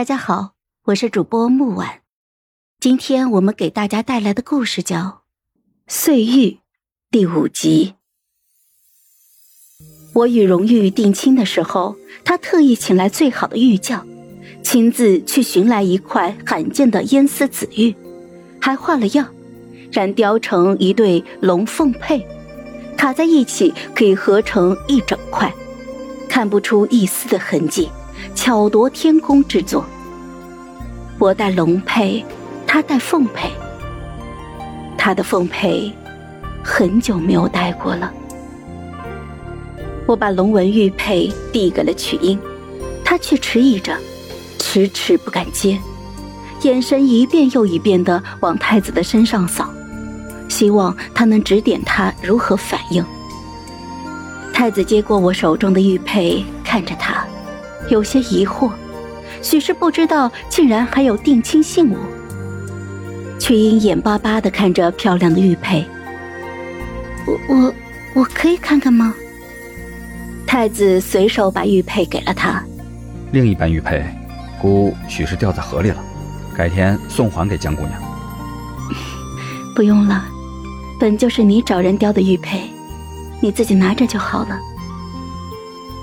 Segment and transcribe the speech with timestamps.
[0.00, 0.52] 大家好，
[0.84, 2.00] 我是主播木婉，
[2.80, 4.96] 今天我们给大家带来的故事叫
[5.88, 6.46] 《碎玉》
[7.10, 7.96] 第五集。
[10.14, 14.06] 我与荣玉定亲的时候，他特意请来最好的玉匠，
[14.62, 17.94] 亲自去寻来一块罕见的烟丝紫玉，
[18.58, 19.30] 还画了样，
[19.92, 22.26] 然雕成一对龙凤配，
[22.96, 25.54] 卡在一起可以合成一整块，
[26.26, 27.90] 看不出一丝的痕迹。
[28.34, 29.84] 巧夺天工之作。
[31.18, 32.24] 我戴龙佩，
[32.66, 33.50] 他戴凤佩。
[34.96, 35.92] 他的凤佩
[36.62, 38.12] 很久没有戴过了。
[40.06, 42.38] 我把龙纹玉佩递给了曲英，
[43.04, 43.96] 他却迟疑着，
[44.58, 45.78] 迟迟不敢接，
[46.62, 49.70] 眼神一遍又一遍的往太子的身上扫，
[50.48, 53.04] 希望他能指点他如何反应。
[54.52, 57.24] 太子接过我手中的玉佩，看着他。
[57.90, 58.70] 有些疑惑，
[59.42, 61.96] 许是不知道，竟然还有定亲信物。
[63.38, 65.84] 却因眼巴巴的看着漂亮的玉佩，
[67.26, 67.74] 我我
[68.14, 69.14] 我可以看看吗？
[70.46, 72.62] 太子随手把玉佩给了他。
[73.32, 74.04] 另一半玉佩，
[74.60, 75.96] 姑许是掉在河里了，
[76.56, 77.92] 改天送还给江姑娘。
[79.74, 80.24] 不用了，
[81.00, 82.70] 本就是你找人雕的玉佩，
[83.40, 84.58] 你自己拿着就好了。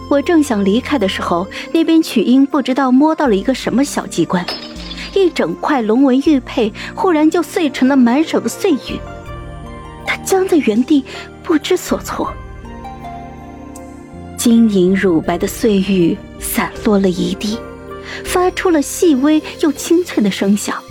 [0.10, 4.46] 我正想离开的时候，那边曲英不知道摸到了一个什么小机关，
[5.14, 9.00] 一整块龙纹玉佩忽然就碎成了满手的碎玉，
[10.06, 11.04] 他僵在原地
[11.44, 12.34] 不知所措。
[14.38, 17.60] 晶莹乳白的碎玉散落了一地，
[18.24, 20.82] 发出了细微又清脆的声响。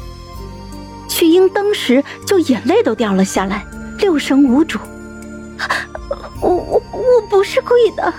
[1.08, 3.64] 曲英当时就眼泪都掉了下来，
[3.98, 4.78] 六神无主。
[6.42, 8.12] 我我我不是故意的。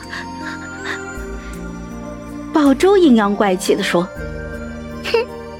[2.57, 4.01] 宝珠阴阳怪气的说
[5.05, 5.11] ：“哼，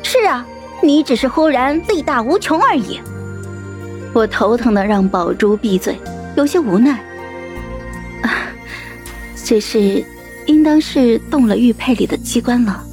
[0.02, 0.44] 是啊，
[0.82, 3.00] 你只是忽然力大无穷而已。”
[4.14, 5.96] 我头疼的让宝珠闭嘴，
[6.36, 6.94] 有些无奈。
[8.24, 8.50] 啊，
[9.36, 10.04] 只是，
[10.48, 12.84] 应当是动了玉佩里的机关了。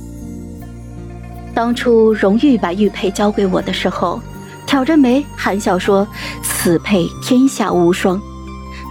[1.54, 4.20] 当初荣玉把玉佩交给我的时候，
[4.66, 6.06] 挑着眉含笑说
[6.44, 8.20] ：“此佩天下无双，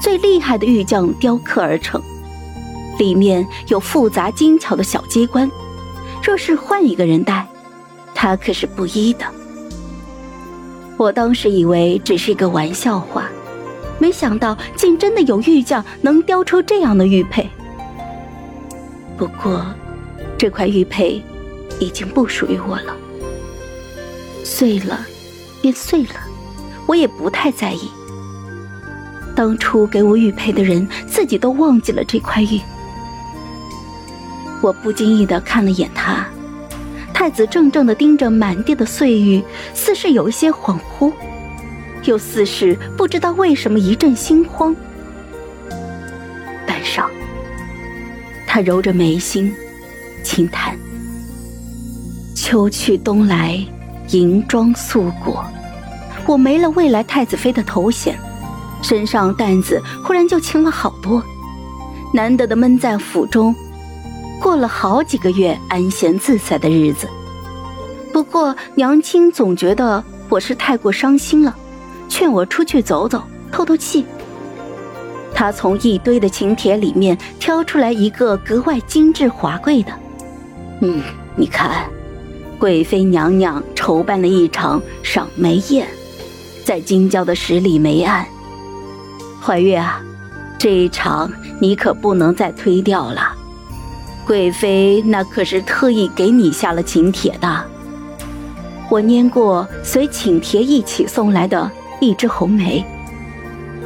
[0.02, 2.02] 最厉害的玉匠雕刻而成。”
[2.98, 5.50] 里面有复杂精巧的小机关，
[6.24, 7.48] 若是换一个人戴，
[8.14, 9.26] 他可是不依的。
[10.96, 13.28] 我当时以为只是一个玩笑话，
[14.00, 17.50] 没想到竟真的有玉匠能雕出这样的玉佩。
[19.18, 19.66] 不过，
[20.38, 21.22] 这块玉佩
[21.80, 22.96] 已经不属于我了，
[24.44, 25.06] 碎了
[25.62, 26.16] 便碎了，
[26.86, 27.90] 我也不太在意。
[29.36, 32.62] 当初给我玉佩的人自己都忘记了这块玉。
[34.64, 36.26] 我不经意的看了眼他，
[37.14, 39.44] 太子怔怔的盯着满地的碎玉，
[39.74, 41.12] 似是有一些恍惚，
[42.06, 44.74] 又似是不知道为什么一阵心慌。
[46.66, 47.10] 半晌，
[48.48, 49.54] 他揉着眉心，
[50.24, 50.78] 轻叹
[52.34, 53.62] ：“秋去冬来，
[54.12, 55.44] 银装素裹，
[56.26, 58.18] 我没了未来太子妃的头衔，
[58.82, 61.22] 身上担子忽然就轻了好多，
[62.14, 63.54] 难得的闷在府中。”
[64.44, 67.08] 过了好几个月安闲自在的日子，
[68.12, 71.56] 不过娘亲总觉得我是太过伤心了，
[72.10, 73.24] 劝我出去走走，
[73.54, 74.06] 透透气。
[75.34, 79.94] 她从一堆的请帖里面挑出来一个格外精致华贵的，
[80.82, 81.02] 嗯，
[81.38, 81.90] 你看，
[82.60, 85.88] 贵妃娘娘筹办了一场赏梅宴，
[86.66, 88.26] 在京郊的十里梅岸。
[89.42, 90.02] 怀玉啊，
[90.60, 91.32] 这一场
[91.62, 93.38] 你可不能再推掉了。
[94.26, 97.66] 贵妃那可是特意给你下了请帖的。
[98.90, 101.70] 我拈过随请帖一起送来的
[102.00, 102.86] 一枝红梅，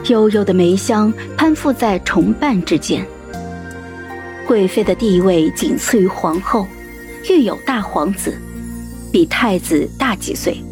[0.10, 3.06] 悠悠的梅香攀附在重瓣之间。
[4.46, 6.68] 贵妃的地位仅次于皇后，
[7.30, 8.40] 育有大皇子，
[9.12, 10.64] 比太子大几岁，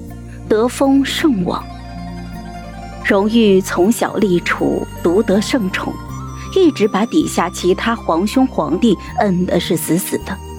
[0.47, 1.63] 得封圣王。
[3.03, 5.93] 荣誉从小立储，独得圣宠。
[6.65, 10.54] 一直把底下其他皇兄皇帝摁的是死死的。